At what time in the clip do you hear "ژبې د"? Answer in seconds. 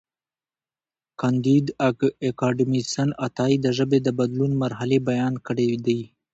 3.77-4.07